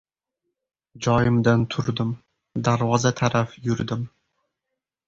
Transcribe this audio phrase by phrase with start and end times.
[1.07, 2.17] Joyimdan turdim.
[2.69, 4.07] Darvoza taraf yurdim.